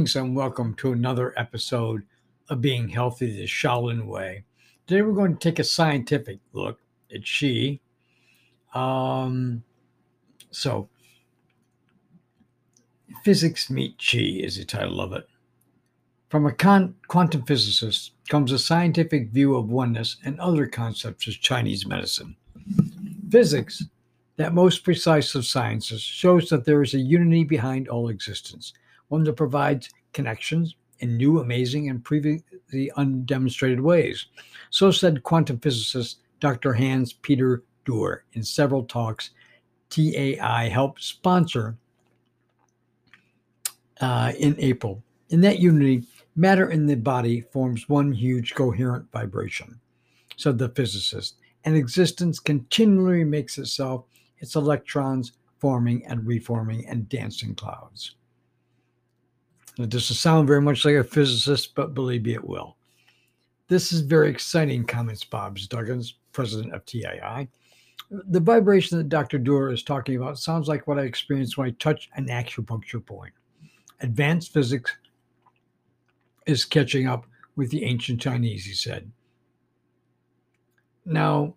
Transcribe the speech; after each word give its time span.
Greetings 0.00 0.16
and 0.16 0.34
welcome 0.34 0.72
to 0.76 0.92
another 0.92 1.34
episode 1.38 2.04
of 2.48 2.62
Being 2.62 2.88
Healthy 2.88 3.36
the 3.36 3.44
Shaolin 3.44 4.06
Way. 4.06 4.44
Today 4.86 5.02
we're 5.02 5.12
going 5.12 5.36
to 5.36 5.38
take 5.38 5.58
a 5.58 5.62
scientific 5.64 6.38
look 6.54 6.80
at 7.14 7.20
Qi. 7.20 7.80
Um, 8.72 9.62
so, 10.50 10.88
Physics 13.24 13.68
Meet 13.68 13.98
Qi 13.98 14.42
is 14.42 14.56
the 14.56 14.64
title 14.64 15.02
of 15.02 15.12
it. 15.12 15.28
From 16.30 16.46
a 16.46 16.52
con- 16.52 16.94
quantum 17.08 17.42
physicist 17.42 18.12
comes 18.30 18.52
a 18.52 18.58
scientific 18.58 19.28
view 19.28 19.54
of 19.54 19.68
oneness 19.68 20.16
and 20.24 20.40
other 20.40 20.66
concepts 20.66 21.28
of 21.28 21.42
Chinese 21.42 21.84
medicine. 21.84 22.34
Physics, 23.28 23.84
that 24.36 24.54
most 24.54 24.82
precise 24.82 25.34
of 25.34 25.44
sciences, 25.44 26.00
shows 26.00 26.48
that 26.48 26.64
there 26.64 26.80
is 26.80 26.94
a 26.94 26.98
unity 26.98 27.44
behind 27.44 27.86
all 27.86 28.08
existence 28.08 28.72
one 29.10 29.24
that 29.24 29.34
provides 29.34 29.90
connections 30.12 30.76
in 31.00 31.16
new, 31.16 31.40
amazing, 31.40 31.88
and 31.88 32.04
previously 32.04 32.90
undemonstrated 32.96 33.80
ways. 33.80 34.26
So 34.70 34.90
said 34.90 35.22
quantum 35.22 35.58
physicist 35.58 36.20
Dr. 36.40 36.72
Hans 36.72 37.12
Peter 37.12 37.62
Dürr 37.84 38.20
in 38.32 38.42
several 38.42 38.84
talks 38.84 39.30
TAI 39.90 40.68
helped 40.68 41.02
sponsor 41.02 41.76
uh, 44.00 44.32
in 44.38 44.54
April. 44.58 45.02
In 45.30 45.40
that 45.42 45.58
unity, 45.58 46.04
matter 46.36 46.70
in 46.70 46.86
the 46.86 46.94
body 46.94 47.40
forms 47.40 47.88
one 47.88 48.12
huge 48.12 48.54
coherent 48.54 49.10
vibration, 49.12 49.80
said 50.36 50.58
the 50.58 50.68
physicist, 50.70 51.36
and 51.64 51.76
existence 51.76 52.38
continually 52.38 53.24
makes 53.24 53.58
itself, 53.58 54.04
its 54.38 54.54
electrons 54.54 55.32
forming 55.58 56.04
and 56.06 56.26
reforming 56.26 56.86
and 56.86 57.08
dancing 57.08 57.54
clouds. 57.54 58.16
It 59.82 59.88
doesn't 59.88 60.16
sound 60.16 60.46
very 60.46 60.60
much 60.60 60.84
like 60.84 60.96
a 60.96 61.04
physicist, 61.04 61.74
but 61.74 61.94
believe 61.94 62.24
me, 62.24 62.34
it 62.34 62.44
will. 62.44 62.76
This 63.68 63.92
is 63.92 64.00
very 64.00 64.30
exciting, 64.30 64.84
comments 64.84 65.24
Bob 65.24 65.58
Duggan, 65.68 66.02
president 66.32 66.74
of 66.74 66.84
TAI. 66.84 67.48
The 68.10 68.40
vibration 68.40 68.98
that 68.98 69.08
Dr. 69.08 69.38
Dürr 69.38 69.72
is 69.72 69.84
talking 69.84 70.16
about 70.16 70.38
sounds 70.38 70.66
like 70.66 70.86
what 70.86 70.98
I 70.98 71.02
experienced 71.02 71.56
when 71.56 71.68
I 71.68 71.70
touched 71.78 72.10
an 72.16 72.26
acupuncture 72.26 73.04
point. 73.04 73.32
Advanced 74.00 74.52
physics 74.52 74.96
is 76.46 76.64
catching 76.64 77.06
up 77.06 77.26
with 77.54 77.70
the 77.70 77.84
ancient 77.84 78.20
Chinese, 78.20 78.64
he 78.64 78.72
said. 78.72 79.10
Now, 81.04 81.54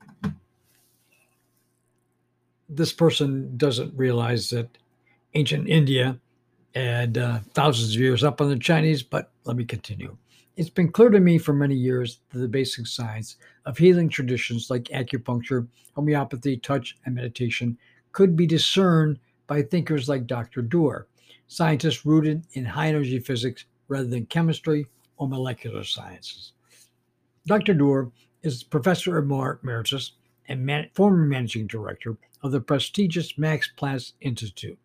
this 2.69 2.93
person 2.93 3.57
doesn't 3.57 3.97
realize 3.97 4.49
that 4.51 4.69
ancient 5.33 5.67
India 5.67 6.19
and 6.75 7.17
uh, 7.17 7.39
thousands 7.53 7.95
of 7.95 8.01
years 8.01 8.23
up 8.23 8.41
on 8.41 8.49
the 8.49 8.57
Chinese, 8.57 9.03
but 9.03 9.31
let 9.45 9.55
me 9.55 9.65
continue. 9.65 10.17
It's 10.55 10.69
been 10.69 10.91
clear 10.91 11.09
to 11.09 11.19
me 11.19 11.37
for 11.37 11.53
many 11.53 11.75
years 11.75 12.19
that 12.31 12.39
the 12.39 12.47
basic 12.47 12.87
science 12.87 13.37
of 13.65 13.77
healing 13.77 14.09
traditions 14.09 14.69
like 14.69 14.83
acupuncture, 14.85 15.67
homeopathy, 15.95 16.57
touch, 16.57 16.95
and 17.05 17.15
meditation 17.15 17.77
could 18.11 18.35
be 18.35 18.45
discerned 18.45 19.19
by 19.47 19.61
thinkers 19.61 20.07
like 20.07 20.27
Dr. 20.27 20.61
Dürr, 20.61 21.05
scientists 21.47 22.05
rooted 22.05 22.45
in 22.53 22.65
high 22.65 22.87
energy 22.87 23.19
physics 23.19 23.65
rather 23.87 24.07
than 24.07 24.25
chemistry 24.27 24.85
or 25.17 25.27
molecular 25.27 25.83
sciences. 25.83 26.53
Dr. 27.45 27.73
Dürr 27.73 28.11
is 28.43 28.63
professor 28.63 29.17
emeritus 29.17 30.13
and 30.47 30.65
man- 30.65 30.89
former 30.93 31.25
managing 31.25 31.67
director 31.67 32.17
of 32.41 32.51
the 32.51 32.61
prestigious 32.61 33.37
Max 33.37 33.69
Planck 33.77 34.13
Institute 34.21 34.77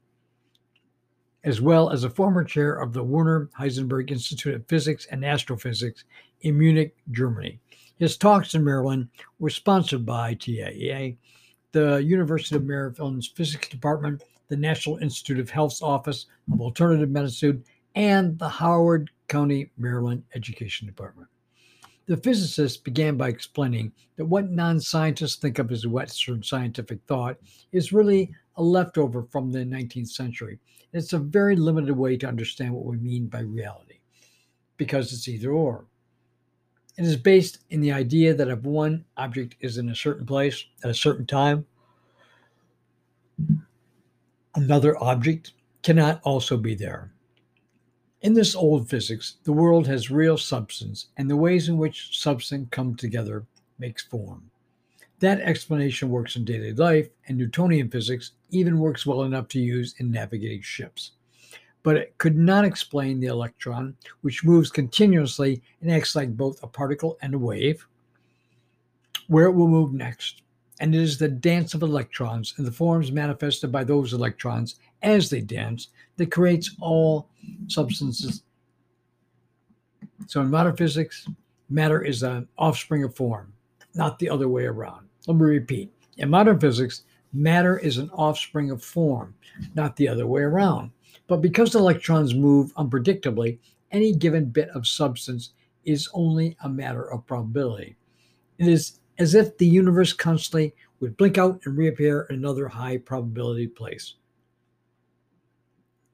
as 1.44 1.60
well 1.60 1.90
as 1.90 2.04
a 2.04 2.10
former 2.10 2.44
chair 2.44 2.74
of 2.74 2.92
the 2.92 3.02
Werner 3.02 3.48
Heisenberg 3.58 4.10
Institute 4.10 4.54
of 4.54 4.66
Physics 4.66 5.06
and 5.10 5.24
Astrophysics 5.24 6.04
in 6.42 6.58
Munich, 6.58 6.96
Germany. 7.10 7.60
His 7.98 8.16
talks 8.16 8.54
in 8.54 8.64
Maryland 8.64 9.08
were 9.38 9.50
sponsored 9.50 10.06
by 10.06 10.34
TAEA, 10.34 11.16
the 11.72 11.96
University 11.96 12.56
of 12.56 12.64
Maryland's 12.64 13.28
Physics 13.28 13.68
Department, 13.68 14.22
the 14.48 14.56
National 14.56 14.98
Institute 14.98 15.38
of 15.38 15.50
Health's 15.50 15.82
Office 15.82 16.26
of 16.52 16.60
Alternative 16.60 17.10
Medicine, 17.10 17.64
and 17.94 18.38
the 18.38 18.48
Howard 18.48 19.10
County, 19.28 19.70
Maryland 19.76 20.22
Education 20.34 20.86
Department. 20.86 21.28
The 22.06 22.16
physicist 22.16 22.84
began 22.84 23.16
by 23.16 23.28
explaining 23.28 23.92
that 24.16 24.24
what 24.24 24.50
non 24.50 24.80
scientists 24.80 25.36
think 25.36 25.58
of 25.58 25.70
as 25.70 25.86
Western 25.86 26.42
scientific 26.42 27.00
thought 27.06 27.36
is 27.72 27.92
really 27.92 28.34
a 28.58 28.62
leftover 28.62 29.22
from 29.22 29.50
the 29.50 29.60
19th 29.60 30.08
century. 30.08 30.58
It's 30.92 31.12
a 31.12 31.18
very 31.18 31.56
limited 31.56 31.96
way 31.96 32.16
to 32.18 32.28
understand 32.28 32.74
what 32.74 32.84
we 32.84 32.96
mean 32.98 33.26
by 33.26 33.40
reality 33.40 34.00
because 34.76 35.12
it's 35.12 35.28
either 35.28 35.52
or. 35.52 35.86
It 36.96 37.04
is 37.04 37.16
based 37.16 37.60
in 37.70 37.80
the 37.80 37.92
idea 37.92 38.34
that 38.34 38.48
if 38.48 38.60
one 38.62 39.04
object 39.16 39.54
is 39.60 39.78
in 39.78 39.90
a 39.90 39.94
certain 39.94 40.26
place 40.26 40.64
at 40.82 40.90
a 40.90 40.94
certain 40.94 41.26
time, 41.26 41.64
another 44.56 45.00
object 45.02 45.52
cannot 45.82 46.20
also 46.24 46.56
be 46.56 46.74
there. 46.74 47.12
In 48.22 48.34
this 48.34 48.56
old 48.56 48.90
physics, 48.90 49.36
the 49.44 49.52
world 49.52 49.86
has 49.86 50.10
real 50.10 50.36
substance, 50.36 51.06
and 51.16 51.30
the 51.30 51.36
ways 51.36 51.68
in 51.68 51.78
which 51.78 52.18
substance 52.20 52.66
come 52.72 52.96
together 52.96 53.46
makes 53.78 54.02
form. 54.02 54.50
That 55.20 55.40
explanation 55.40 56.10
works 56.10 56.36
in 56.36 56.44
daily 56.44 56.72
life, 56.72 57.08
and 57.26 57.36
Newtonian 57.36 57.90
physics 57.90 58.32
even 58.50 58.78
works 58.78 59.04
well 59.04 59.22
enough 59.22 59.48
to 59.48 59.58
use 59.58 59.94
in 59.98 60.10
navigating 60.10 60.62
ships. 60.62 61.12
But 61.82 61.96
it 61.96 62.18
could 62.18 62.36
not 62.36 62.64
explain 62.64 63.18
the 63.18 63.26
electron, 63.26 63.96
which 64.20 64.44
moves 64.44 64.70
continuously 64.70 65.62
and 65.80 65.90
acts 65.90 66.14
like 66.14 66.36
both 66.36 66.62
a 66.62 66.66
particle 66.66 67.18
and 67.22 67.34
a 67.34 67.38
wave, 67.38 67.86
where 69.26 69.46
it 69.46 69.52
will 69.52 69.68
move 69.68 69.92
next. 69.92 70.42
And 70.80 70.94
it 70.94 71.00
is 71.00 71.18
the 71.18 71.28
dance 71.28 71.74
of 71.74 71.82
electrons 71.82 72.54
and 72.56 72.66
the 72.66 72.72
forms 72.72 73.10
manifested 73.10 73.72
by 73.72 73.82
those 73.84 74.12
electrons 74.12 74.76
as 75.02 75.28
they 75.30 75.40
dance 75.40 75.88
that 76.16 76.30
creates 76.30 76.76
all 76.80 77.28
substances. 77.66 78.42
So 80.26 80.40
in 80.40 80.50
modern 80.50 80.76
physics, 80.76 81.26
matter 81.68 82.02
is 82.04 82.22
an 82.22 82.46
offspring 82.58 83.02
of 83.02 83.14
form, 83.14 83.52
not 83.94 84.18
the 84.18 84.28
other 84.28 84.48
way 84.48 84.64
around. 84.64 85.08
Let 85.26 85.36
me 85.36 85.44
repeat. 85.44 85.92
In 86.18 86.30
modern 86.30 86.58
physics, 86.58 87.02
matter 87.32 87.78
is 87.78 87.98
an 87.98 88.10
offspring 88.10 88.70
of 88.70 88.82
form, 88.82 89.34
not 89.74 89.96
the 89.96 90.08
other 90.08 90.26
way 90.26 90.42
around. 90.42 90.90
But 91.26 91.42
because 91.42 91.74
electrons 91.74 92.34
move 92.34 92.74
unpredictably, 92.74 93.58
any 93.90 94.14
given 94.14 94.46
bit 94.46 94.68
of 94.70 94.86
substance 94.86 95.50
is 95.84 96.08
only 96.12 96.56
a 96.64 96.68
matter 96.68 97.10
of 97.12 97.26
probability. 97.26 97.96
It 98.58 98.68
is 98.68 99.00
as 99.18 99.34
if 99.34 99.56
the 99.58 99.66
universe 99.66 100.12
constantly 100.12 100.74
would 101.00 101.16
blink 101.16 101.38
out 101.38 101.60
and 101.64 101.76
reappear 101.76 102.26
in 102.30 102.36
another 102.36 102.68
high 102.68 102.98
probability 102.98 103.66
place. 103.66 104.14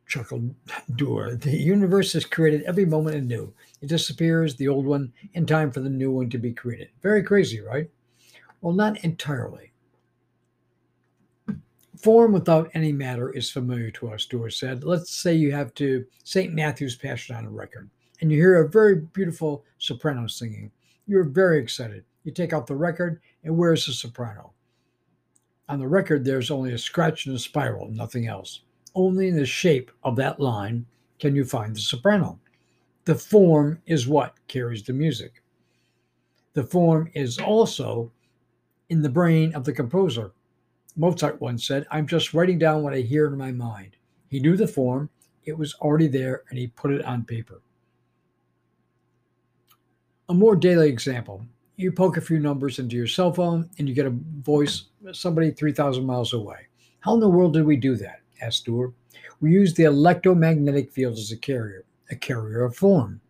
Chuckled 0.07 0.55
Dürr. 0.93 1.41
The 1.41 1.57
universe 1.57 2.15
is 2.15 2.25
created 2.25 2.63
every 2.63 2.85
moment 2.85 3.17
anew. 3.17 3.53
It 3.81 3.89
disappears, 3.89 4.55
the 4.55 4.69
old 4.69 4.87
one, 4.87 5.13
in 5.33 5.47
time 5.47 5.71
for 5.71 5.81
the 5.81 5.91
new 5.91 6.11
one 6.11 6.31
to 6.31 6.39
be 6.39 6.53
created. 6.53 6.91
Very 7.03 7.23
crazy, 7.23 7.61
right? 7.61 7.91
Well, 8.61 8.75
not 8.75 9.03
entirely. 9.05 9.73
Form 11.97 12.33
without 12.33 12.71
any 12.75 12.93
matter 12.93 13.31
is 13.31 13.51
familiar 13.51 13.91
to 13.93 14.13
us, 14.13 14.27
Dürr 14.27 14.53
said. 14.53 14.85
Let's 14.85 15.11
say 15.11 15.35
you 15.35 15.53
have 15.53 15.73
to 15.75 16.05
St. 16.23 16.53
Matthew's 16.53 16.97
Passion 16.97 17.35
on 17.35 17.47
a 17.47 17.51
record, 17.51 17.89
and 18.21 18.31
you 18.31 18.37
hear 18.37 18.63
a 18.63 18.69
very 18.69 18.97
beautiful 18.97 19.65
soprano 19.79 20.27
singing. 20.27 20.71
You're 21.07 21.25
very 21.25 21.59
excited. 21.59 22.05
You 22.25 22.33
take 22.33 22.53
out 22.53 22.67
the 22.67 22.77
record, 22.77 23.21
and 23.43 23.57
where's 23.57 23.87
the 23.87 23.93
soprano? 23.93 24.53
On 25.69 25.79
the 25.79 25.89
record, 25.89 26.25
there's 26.25 26.51
only 26.51 26.75
a 26.75 26.79
scratch 26.79 27.25
and 27.25 27.35
a 27.35 27.39
spiral, 27.39 27.89
nothing 27.91 28.27
else. 28.27 28.61
Only 28.95 29.29
in 29.29 29.37
the 29.37 29.47
shape 29.47 29.91
of 30.03 30.17
that 30.17 30.41
line 30.41 30.87
can 31.19 31.35
you 31.35 31.45
find 31.45 31.75
the 31.75 31.81
soprano. 31.81 32.39
The 33.05 33.15
form 33.15 33.81
is 33.87 34.07
what 34.07 34.35
carries 34.49 34.83
the 34.83 34.93
music. 34.93 35.43
The 36.55 36.65
form 36.65 37.11
is 37.15 37.39
also 37.39 38.11
in 38.89 39.03
the 39.03 39.09
brain 39.09 39.55
of 39.55 39.65
the 39.65 39.73
composer. 39.73 40.33
Mozart 40.97 41.41
once 41.41 41.67
said, 41.67 41.87
I'm 41.91 42.07
just 42.07 42.35
writing 42.35 42.59
down 42.59 42.83
what 42.83 42.95
I 42.95 43.01
hear 43.01 43.27
in 43.27 43.37
my 43.37 43.51
mind. 43.51 43.97
He 44.29 44.41
knew 44.41 44.57
the 44.57 44.69
form, 44.69 45.11
it 45.45 45.59
was 45.59 45.75
already 45.75 46.07
there, 46.07 46.45
and 46.49 46.59
he 46.59 46.69
put 46.69 46.93
it 46.93 47.05
on 47.05 47.25
paper. 47.25 47.61
A 50.29 50.35
more 50.35 50.57
daily 50.57 50.89
example 50.89 51.45
you 51.77 51.91
poke 51.91 52.17
a 52.17 52.21
few 52.21 52.39
numbers 52.39 52.79
into 52.79 52.97
your 52.97 53.07
cell 53.07 53.33
phone 53.33 53.69
and 53.79 53.89
you 53.89 53.95
get 53.95 54.07
a 54.07 54.17
voice 54.43 54.85
somebody 55.13 55.51
3,000 55.51 56.05
miles 56.05 56.33
away. 56.33 56.67
How 57.01 57.15
in 57.15 57.21
the 57.21 57.29
world 57.29 57.53
did 57.53 57.65
we 57.65 57.77
do 57.77 57.97
that? 57.97 58.21
Asked 58.41 58.67
Dürr. 58.67 58.93
We 59.41 59.53
use 59.53 59.75
the 59.75 59.85
electromagnetic 59.85 60.93
field 60.93 61.15
as 61.19 61.31
a 61.31 61.37
carrier, 61.37 61.85
a 62.11 62.17
carrier 62.17 62.65
of 62.65 62.77
form. 62.77 63.21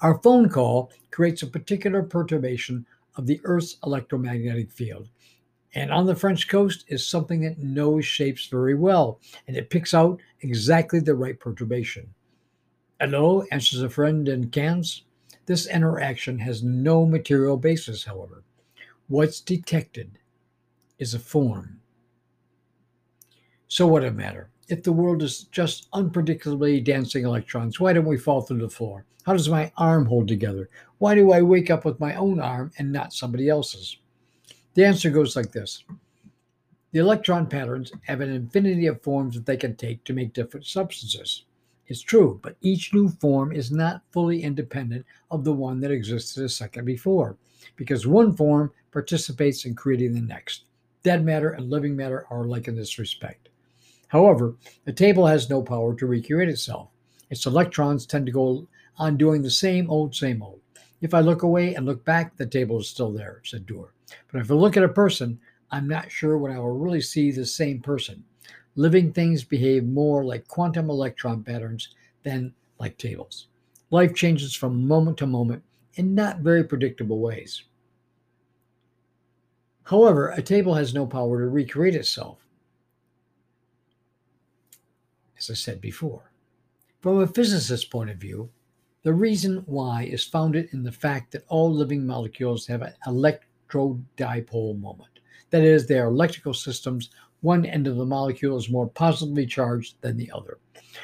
Our 0.00 0.20
phone 0.22 0.48
call 0.48 0.92
creates 1.10 1.42
a 1.42 1.46
particular 1.46 2.02
perturbation 2.02 2.86
of 3.16 3.26
the 3.26 3.40
Earth's 3.44 3.76
electromagnetic 3.84 4.70
field. 4.70 5.08
And 5.74 5.90
on 5.90 6.06
the 6.06 6.14
French 6.14 6.48
coast 6.48 6.84
is 6.88 7.06
something 7.06 7.40
that 7.40 7.58
knows 7.58 8.04
shapes 8.04 8.46
very 8.46 8.74
well, 8.74 9.20
and 9.48 9.56
it 9.56 9.70
picks 9.70 9.92
out 9.92 10.20
exactly 10.40 11.00
the 11.00 11.14
right 11.14 11.38
perturbation. 11.38 12.12
Hello, 13.00 13.44
answers 13.50 13.82
a 13.82 13.90
friend 13.90 14.28
in 14.28 14.50
Cannes. 14.50 15.02
This 15.46 15.66
interaction 15.66 16.38
has 16.38 16.62
no 16.62 17.04
material 17.04 17.56
basis, 17.56 18.04
however. 18.04 18.44
What's 19.08 19.40
detected 19.40 20.18
is 20.98 21.12
a 21.12 21.18
form. 21.18 21.80
So 23.74 23.88
what 23.88 24.04
it 24.04 24.14
matter? 24.14 24.50
If 24.68 24.84
the 24.84 24.92
world 24.92 25.20
is 25.20 25.48
just 25.50 25.90
unpredictably 25.90 26.84
dancing 26.84 27.24
electrons, 27.24 27.80
why 27.80 27.92
don't 27.92 28.04
we 28.04 28.16
fall 28.16 28.40
through 28.40 28.60
the 28.60 28.70
floor? 28.70 29.04
How 29.26 29.32
does 29.32 29.48
my 29.48 29.72
arm 29.76 30.06
hold 30.06 30.28
together? 30.28 30.70
Why 30.98 31.16
do 31.16 31.32
I 31.32 31.42
wake 31.42 31.72
up 31.72 31.84
with 31.84 31.98
my 31.98 32.14
own 32.14 32.38
arm 32.38 32.70
and 32.78 32.92
not 32.92 33.12
somebody 33.12 33.48
else's? 33.48 33.96
The 34.74 34.84
answer 34.84 35.10
goes 35.10 35.34
like 35.34 35.50
this 35.50 35.82
The 36.92 37.00
electron 37.00 37.48
patterns 37.48 37.90
have 38.04 38.20
an 38.20 38.30
infinity 38.30 38.86
of 38.86 39.02
forms 39.02 39.34
that 39.34 39.44
they 39.44 39.56
can 39.56 39.74
take 39.74 40.04
to 40.04 40.12
make 40.12 40.34
different 40.34 40.66
substances. 40.66 41.44
It's 41.88 42.00
true, 42.00 42.38
but 42.44 42.56
each 42.60 42.94
new 42.94 43.08
form 43.08 43.50
is 43.50 43.72
not 43.72 44.04
fully 44.12 44.44
independent 44.44 45.04
of 45.32 45.42
the 45.42 45.52
one 45.52 45.80
that 45.80 45.90
existed 45.90 46.44
a 46.44 46.48
second 46.48 46.84
before, 46.84 47.38
because 47.74 48.06
one 48.06 48.36
form 48.36 48.70
participates 48.92 49.64
in 49.64 49.74
creating 49.74 50.12
the 50.12 50.20
next. 50.20 50.62
Dead 51.02 51.24
matter 51.24 51.50
and 51.50 51.68
living 51.68 51.96
matter 51.96 52.24
are 52.30 52.44
alike 52.44 52.68
in 52.68 52.76
this 52.76 53.00
respect. 53.00 53.43
However, 54.14 54.54
the 54.84 54.92
table 54.92 55.26
has 55.26 55.50
no 55.50 55.60
power 55.60 55.92
to 55.96 56.06
recreate 56.06 56.48
itself. 56.48 56.88
Its 57.30 57.46
electrons 57.46 58.06
tend 58.06 58.26
to 58.26 58.32
go 58.32 58.68
on 58.96 59.16
doing 59.16 59.42
the 59.42 59.50
same 59.50 59.90
old, 59.90 60.14
same 60.14 60.40
old. 60.40 60.60
If 61.00 61.14
I 61.14 61.18
look 61.18 61.42
away 61.42 61.74
and 61.74 61.84
look 61.84 62.04
back, 62.04 62.36
the 62.36 62.46
table 62.46 62.78
is 62.78 62.88
still 62.88 63.10
there, 63.10 63.40
said 63.44 63.66
Dürr. 63.66 63.88
But 64.30 64.40
if 64.40 64.52
I 64.52 64.54
look 64.54 64.76
at 64.76 64.84
a 64.84 64.88
person, 64.88 65.40
I'm 65.72 65.88
not 65.88 66.12
sure 66.12 66.38
when 66.38 66.52
I 66.52 66.60
will 66.60 66.78
really 66.78 67.00
see 67.00 67.32
the 67.32 67.44
same 67.44 67.80
person. 67.80 68.22
Living 68.76 69.12
things 69.12 69.42
behave 69.42 69.84
more 69.84 70.24
like 70.24 70.46
quantum 70.46 70.90
electron 70.90 71.42
patterns 71.42 71.92
than 72.22 72.54
like 72.78 72.96
tables. 72.96 73.48
Life 73.90 74.14
changes 74.14 74.54
from 74.54 74.86
moment 74.86 75.18
to 75.18 75.26
moment 75.26 75.64
in 75.94 76.14
not 76.14 76.38
very 76.38 76.62
predictable 76.62 77.18
ways. 77.18 77.64
However, 79.82 80.28
a 80.28 80.40
table 80.40 80.74
has 80.74 80.94
no 80.94 81.04
power 81.04 81.40
to 81.40 81.48
recreate 81.48 81.96
itself, 81.96 82.43
as 85.50 85.54
I 85.54 85.58
said 85.58 85.80
before. 85.80 86.32
From 87.00 87.20
a 87.20 87.26
physicist's 87.26 87.86
point 87.86 88.10
of 88.10 88.16
view, 88.16 88.50
the 89.02 89.12
reason 89.12 89.62
why 89.66 90.04
is 90.04 90.24
founded 90.24 90.68
in 90.72 90.82
the 90.82 90.92
fact 90.92 91.32
that 91.32 91.44
all 91.48 91.72
living 91.72 92.06
molecules 92.06 92.66
have 92.66 92.82
an 92.82 92.94
electrodipole 93.06 94.80
moment. 94.80 95.20
That 95.50 95.62
is, 95.62 95.86
they 95.86 95.98
are 95.98 96.08
electrical 96.08 96.54
systems 96.54 97.10
one 97.44 97.66
end 97.66 97.86
of 97.86 97.96
the 97.96 98.06
molecule 98.06 98.56
is 98.56 98.70
more 98.70 98.88
positively 98.88 99.44
charged 99.44 99.96
than 100.00 100.16
the 100.16 100.30
other. 100.30 100.56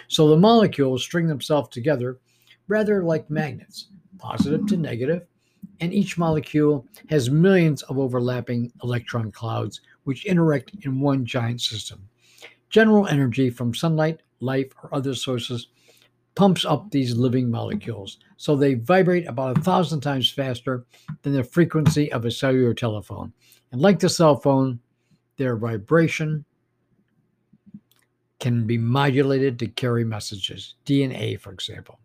So 0.08 0.26
the 0.26 0.38
molecules 0.38 1.02
string 1.02 1.26
themselves 1.26 1.69
together 1.69 2.19
rather 2.66 3.04
like 3.04 3.28
magnets, 3.28 3.88
positive 4.16 4.66
to 4.69 4.78
negative, 4.78 5.26
and 5.81 5.93
each 5.93 6.16
molecule 6.16 6.86
has 7.10 7.28
millions 7.28 7.82
of 7.82 7.98
overlapping 7.98 8.72
electron 8.82 9.31
clouds 9.31 9.82
which 10.04 10.25
interact 10.25 10.75
in 10.86 10.98
one 10.98 11.26
giant 11.26 11.60
system. 11.60 12.08
General 12.70 13.06
energy 13.08 13.50
from 13.50 13.75
sunlight, 13.75 14.22
light, 14.40 14.72
or 14.82 14.94
other 14.94 15.14
sources 15.14 15.69
pumps 16.34 16.64
up 16.64 16.90
these 16.90 17.16
living 17.16 17.50
molecules, 17.50 18.19
so 18.37 18.56
they 18.56 18.75
vibrate 18.75 19.26
about 19.26 19.58
a 19.58 19.60
thousand 19.60 20.00
times 20.00 20.31
faster 20.31 20.84
than 21.22 21.32
the 21.32 21.44
frequency 21.44 22.10
of 22.12 22.25
a 22.25 22.31
cellular 22.31 22.75
telephone. 22.75 23.32
And 23.72 23.81
like 23.81 23.98
the 23.98 24.08
cell 24.08 24.37
phone, 24.37 24.81
their 25.37 25.56
vibration 25.56 26.44
can 28.38 28.66
be 28.66 28.78
modulated 28.78 29.58
to 29.58 29.66
carry 29.66 30.04
messages, 30.04 30.76
DNA, 30.86 31.38
for 31.38 31.52
example. 31.52 32.00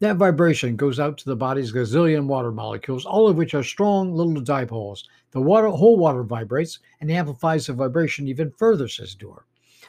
That 0.00 0.16
vibration 0.16 0.76
goes 0.76 1.00
out 1.00 1.16
to 1.18 1.24
the 1.24 1.36
body's 1.36 1.72
gazillion 1.72 2.26
water 2.26 2.52
molecules, 2.52 3.06
all 3.06 3.28
of 3.28 3.36
which 3.36 3.54
are 3.54 3.62
strong 3.62 4.12
little 4.12 4.34
dipoles. 4.34 5.04
The 5.30 5.40
water, 5.40 5.68
whole 5.68 5.96
water 5.96 6.22
vibrates 6.22 6.80
and 7.00 7.10
amplifies 7.10 7.66
the 7.66 7.72
vibration 7.72 8.28
even 8.28 8.50
further, 8.50 8.88
says 8.88 9.14
Dürr. 9.14 9.42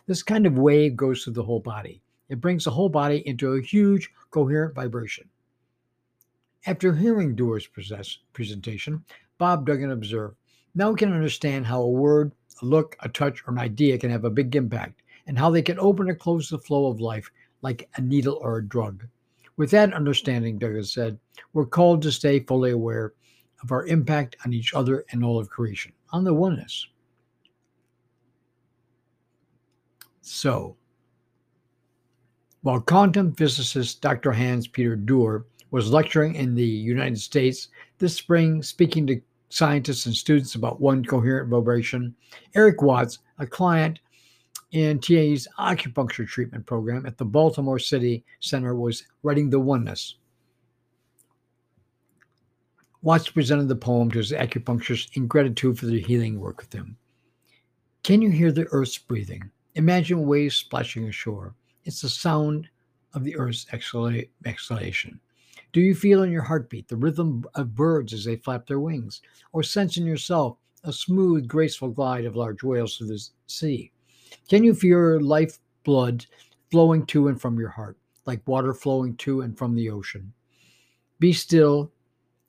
This 0.07 0.21
kind 0.21 0.45
of 0.45 0.57
wave 0.57 0.95
goes 0.95 1.23
through 1.23 1.33
the 1.33 1.43
whole 1.43 1.59
body. 1.59 2.01
It 2.29 2.39
brings 2.39 2.65
the 2.65 2.71
whole 2.71 2.89
body 2.89 3.27
into 3.27 3.53
a 3.53 3.61
huge, 3.61 4.11
coherent 4.29 4.75
vibration. 4.75 5.29
After 6.67 6.93
hearing 6.93 7.35
Dürr's 7.35 7.67
presentation, 8.33 9.03
Bob 9.37 9.65
Duggan 9.65 9.91
observed, 9.91 10.37
Now 10.75 10.91
we 10.91 10.97
can 10.97 11.11
understand 11.11 11.65
how 11.65 11.81
a 11.81 11.89
word, 11.89 12.31
a 12.61 12.65
look, 12.65 12.95
a 13.01 13.09
touch, 13.09 13.43
or 13.47 13.53
an 13.53 13.59
idea 13.59 13.97
can 13.97 14.11
have 14.11 14.25
a 14.25 14.29
big 14.29 14.55
impact, 14.55 15.01
and 15.27 15.37
how 15.37 15.49
they 15.49 15.61
can 15.61 15.79
open 15.79 16.09
or 16.09 16.15
close 16.15 16.49
the 16.49 16.59
flow 16.59 16.87
of 16.87 17.01
life 17.01 17.31
like 17.61 17.89
a 17.95 18.01
needle 18.01 18.39
or 18.41 18.57
a 18.57 18.67
drug. 18.67 19.07
With 19.57 19.71
that 19.71 19.93
understanding, 19.93 20.57
Douglas 20.59 20.93
said, 20.93 21.17
we're 21.53 21.65
called 21.65 22.01
to 22.03 22.11
stay 22.11 22.41
fully 22.41 22.71
aware 22.71 23.13
of 23.63 23.71
our 23.71 23.87
impact 23.87 24.35
on 24.45 24.53
each 24.53 24.73
other 24.73 25.05
and 25.11 25.23
all 25.23 25.39
of 25.39 25.49
creation, 25.49 25.93
on 26.11 26.23
the 26.23 26.33
oneness. 26.33 26.87
So, 30.27 30.75
while 32.63 32.81
quantum 32.81 33.35
physicist 33.35 34.01
Dr. 34.01 34.31
Hans 34.31 34.67
Peter 34.67 34.97
Dürr 34.97 35.43
was 35.69 35.91
lecturing 35.91 36.33
in 36.33 36.55
the 36.55 36.65
United 36.65 37.19
States 37.19 37.67
this 37.99 38.15
spring, 38.15 38.63
speaking 38.63 39.05
to 39.05 39.21
scientists 39.49 40.07
and 40.07 40.15
students 40.15 40.55
about 40.55 40.81
one 40.81 41.05
coherent 41.05 41.49
vibration. 41.49 42.15
Eric 42.55 42.81
Watts, 42.81 43.19
a 43.37 43.45
client 43.45 43.99
in 44.71 44.97
TA's 44.97 45.47
acupuncture 45.59 46.27
treatment 46.27 46.65
program 46.65 47.05
at 47.05 47.19
the 47.19 47.25
Baltimore 47.25 47.77
City 47.77 48.25
Center, 48.39 48.73
was 48.73 49.03
writing 49.21 49.51
The 49.51 49.59
Oneness. 49.59 50.15
Watts 53.03 53.29
presented 53.29 53.67
the 53.67 53.75
poem 53.75 54.09
to 54.09 54.17
his 54.17 54.31
acupuncturist 54.31 55.15
in 55.17 55.27
gratitude 55.27 55.77
for 55.77 55.85
the 55.85 56.01
healing 56.01 56.39
work 56.39 56.61
with 56.61 56.73
him. 56.73 56.97
Can 58.01 58.23
you 58.23 58.31
hear 58.31 58.51
the 58.51 58.65
earth's 58.71 58.97
breathing? 58.97 59.51
Imagine 59.75 60.25
waves 60.25 60.55
splashing 60.55 61.09
ashore. 61.09 61.53
It's 61.83 62.01
the 62.01 62.09
sound 62.09 62.69
of 63.13 63.25
the 63.25 63.35
earth's 63.35 63.65
exhalation. 63.73 65.19
Do 65.73 65.81
you 65.81 65.93
feel 65.93 66.23
in 66.23 66.31
your 66.31 66.43
heartbeat 66.43 66.87
the 66.87 66.95
rhythm 66.95 67.43
of 67.55 67.75
birds 67.75 68.13
as 68.13 68.23
they 68.23 68.37
flap 68.37 68.65
their 68.65 68.79
wings, 68.79 69.21
or 69.51 69.63
sense 69.63 69.97
in 69.97 70.05
yourself 70.05 70.57
a 70.85 70.93
smooth, 70.93 71.45
graceful 71.47 71.89
glide 71.89 72.23
of 72.23 72.37
large 72.37 72.63
whales 72.63 72.95
through 72.95 73.07
the 73.07 73.29
sea? 73.47 73.91
Can 74.47 74.63
you 74.63 74.73
feel 74.73 74.89
your 74.89 75.19
life 75.19 75.59
blood 75.83 76.25
flowing 76.71 77.05
to 77.07 77.27
and 77.27 77.41
from 77.41 77.59
your 77.59 77.69
heart, 77.69 77.97
like 78.25 78.47
water 78.47 78.73
flowing 78.73 79.17
to 79.17 79.41
and 79.41 79.57
from 79.57 79.75
the 79.75 79.89
ocean? 79.89 80.31
Be 81.19 81.33
still 81.33 81.91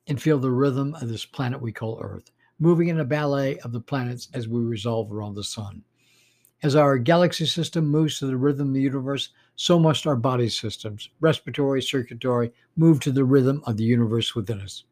and 0.06 0.22
feel 0.22 0.38
the 0.38 0.52
rhythm 0.52 0.94
of 0.94 1.08
this 1.08 1.24
planet 1.24 1.60
we 1.60 1.72
call 1.72 1.98
Earth, 2.00 2.30
moving 2.60 2.86
in 2.86 3.00
a 3.00 3.04
ballet 3.04 3.58
of 3.58 3.72
the 3.72 3.80
planets 3.80 4.28
as 4.32 4.46
we 4.46 4.60
revolve 4.60 5.10
around 5.10 5.34
the 5.34 5.42
sun. 5.42 5.82
As 6.66 6.75
our 6.75 6.99
galaxy 6.99 7.46
system 7.46 7.87
moves 7.87 8.18
to 8.18 8.26
the 8.26 8.37
rhythm 8.37 8.66
of 8.66 8.75
the 8.75 8.80
universe, 8.80 9.28
so 9.54 9.78
must 9.78 10.04
our 10.04 10.16
body 10.16 10.49
systems, 10.49 11.11
respiratory, 11.20 11.80
circulatory, 11.80 12.52
move 12.75 12.99
to 12.99 13.12
the 13.12 13.23
rhythm 13.23 13.62
of 13.66 13.76
the 13.76 13.85
universe 13.85 14.35
within 14.35 14.61
us. 14.61 14.82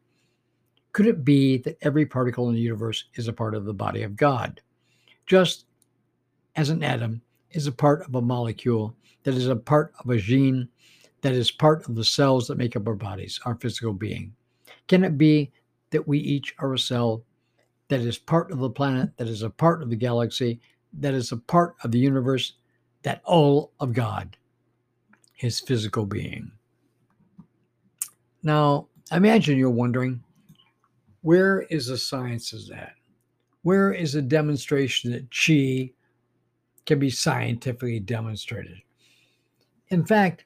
Could 0.93 1.05
it 1.05 1.25
be 1.25 1.57
that 1.57 1.77
every 1.81 2.05
particle 2.05 2.47
in 2.47 2.55
the 2.55 2.61
universe 2.61 3.03
is 3.15 3.27
a 3.27 3.33
part 3.33 3.55
of 3.55 3.65
the 3.65 3.73
body 3.73 4.03
of 4.03 4.15
God? 4.15 4.61
Just 5.25 5.65
as 6.55 6.69
an 6.69 6.81
atom 6.81 7.21
is 7.51 7.67
a 7.67 7.73
part 7.73 8.07
of 8.07 8.15
a 8.15 8.21
molecule 8.21 8.95
that 9.23 9.33
is 9.33 9.49
a 9.49 9.55
part 9.57 9.91
of 9.99 10.09
a 10.09 10.17
gene 10.17 10.69
that 11.19 11.33
is 11.33 11.51
part 11.51 11.89
of 11.89 11.95
the 11.95 12.05
cells 12.05 12.47
that 12.47 12.57
make 12.57 12.77
up 12.77 12.87
our 12.87 12.95
bodies, 12.95 13.37
our 13.43 13.55
physical 13.55 13.91
being. 13.91 14.33
Can 14.87 15.03
it 15.03 15.17
be 15.17 15.51
that 15.89 16.07
we 16.07 16.19
each 16.19 16.55
are 16.59 16.73
a 16.73 16.79
cell 16.79 17.25
that 17.89 17.99
is 17.99 18.17
part 18.17 18.49
of 18.51 18.59
the 18.59 18.69
planet, 18.69 19.09
that 19.17 19.27
is 19.27 19.41
a 19.41 19.49
part 19.49 19.83
of 19.83 19.89
the 19.89 19.95
galaxy, 19.97 20.61
that 20.99 21.13
is 21.13 21.31
a 21.31 21.37
part 21.37 21.75
of 21.83 21.91
the 21.91 21.99
universe, 21.99 22.53
that 23.03 23.21
all 23.25 23.71
of 23.79 23.93
God, 23.93 24.37
his 25.33 25.59
physical 25.59 26.05
being. 26.05 26.51
Now, 28.43 28.87
imagine 29.11 29.57
you're 29.57 29.69
wondering 29.69 30.23
where 31.21 31.61
is 31.63 31.87
the 31.87 31.97
science 31.97 32.49
sciences 32.51 32.69
at? 32.69 32.93
Where 33.63 33.91
is 33.91 34.13
the 34.13 34.21
demonstration 34.21 35.11
that 35.11 35.31
chi 35.31 35.91
can 36.85 36.99
be 36.99 37.09
scientifically 37.09 37.99
demonstrated? 37.99 38.77
In 39.89 40.05
fact, 40.05 40.45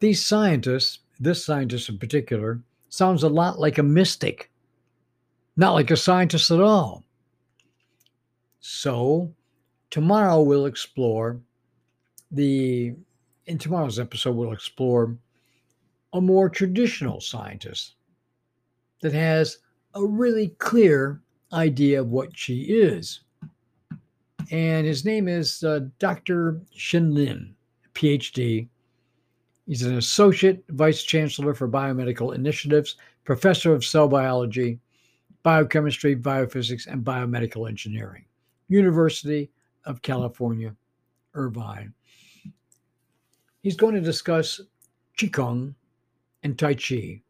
these 0.00 0.24
scientists, 0.24 0.98
this 1.20 1.44
scientist 1.44 1.88
in 1.88 1.98
particular, 1.98 2.60
sounds 2.88 3.22
a 3.22 3.28
lot 3.28 3.60
like 3.60 3.78
a 3.78 3.84
mystic, 3.84 4.50
not 5.56 5.74
like 5.74 5.92
a 5.92 5.96
scientist 5.96 6.50
at 6.50 6.60
all. 6.60 7.04
So, 8.58 9.32
Tomorrow 9.96 10.42
we'll 10.42 10.66
explore 10.66 11.40
the, 12.30 12.92
in 13.46 13.56
tomorrow's 13.56 13.98
episode, 13.98 14.36
we'll 14.36 14.52
explore 14.52 15.16
a 16.12 16.20
more 16.20 16.50
traditional 16.50 17.18
scientist 17.18 17.94
that 19.00 19.14
has 19.14 19.56
a 19.94 20.04
really 20.04 20.48
clear 20.58 21.22
idea 21.54 21.98
of 21.98 22.10
what 22.10 22.36
she 22.36 22.64
is. 22.64 23.20
And 24.50 24.86
his 24.86 25.06
name 25.06 25.28
is 25.28 25.64
uh, 25.64 25.86
Dr. 25.98 26.60
Shin 26.74 27.14
Lin, 27.14 27.54
PhD, 27.94 28.68
He's 29.66 29.82
an 29.82 29.96
associate 29.96 30.62
vice 30.68 31.04
chancellor 31.04 31.54
for 31.54 31.70
biomedical 31.70 32.34
initiatives, 32.34 32.96
professor 33.24 33.72
of 33.72 33.82
cell 33.82 34.08
biology, 34.08 34.78
biochemistry, 35.42 36.14
biophysics, 36.14 36.86
and 36.86 37.02
biomedical 37.02 37.66
engineering, 37.66 38.26
University 38.68 39.50
of 39.86 40.02
California, 40.02 40.74
Irvine. 41.34 41.94
He's 43.62 43.76
going 43.76 43.94
to 43.94 44.00
discuss 44.00 44.60
Qigong 45.18 45.74
and 46.42 46.58
Tai 46.58 46.74
Chi, 46.74 47.22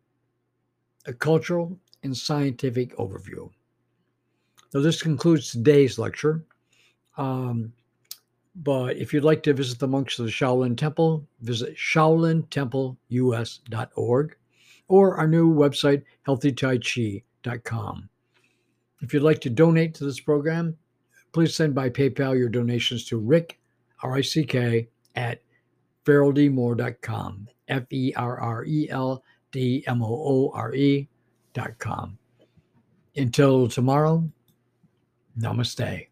a 1.07 1.13
cultural 1.13 1.79
and 2.03 2.17
scientific 2.17 2.97
overview. 2.97 3.51
So, 4.71 4.81
this 4.81 5.01
concludes 5.01 5.53
today's 5.53 5.99
lecture. 5.99 6.45
Um, 7.17 7.73
but 8.57 8.97
if 8.97 9.13
you'd 9.13 9.25
like 9.25 9.43
to 9.45 9.53
visit 9.53 9.79
the 9.79 9.87
monks 9.87 10.19
of 10.19 10.25
the 10.25 10.31
Shaolin 10.31 10.77
Temple, 10.77 11.25
visit 11.41 11.77
shaolintempleus.org 11.77 14.37
or 14.89 15.17
our 15.17 15.29
new 15.29 15.55
website, 15.55 16.03
healthytaichi.com. 16.27 18.09
If 19.03 19.13
you'd 19.13 19.23
like 19.23 19.43
to 19.43 19.51
donate 19.51 19.93
to 19.95 20.05
this 20.05 20.21
program, 20.21 20.75
please 21.37 21.55
send 21.55 21.75
by 21.75 21.91
PayPal 21.91 22.35
your 22.35 22.49
donations 22.49 23.05
to 23.05 23.19
Rick, 23.19 23.61
R 24.03 24.17
I 24.17 24.23
C 24.23 24.43
K, 24.43 24.89
at 25.17 25.43
ferreldmoore.com, 26.07 27.49
F 27.69 27.83
E 27.91 28.15
R 28.17 28.41
R 28.41 28.65
E 28.65 28.89
L 28.89 29.23
D 29.53 29.85
M 29.87 30.03
O 30.03 30.07
O 30.09 30.51
R 30.55 30.75
E.com. 30.75 32.17
Until 33.17 33.69
tomorrow, 33.69 34.27
namaste. 35.39 36.07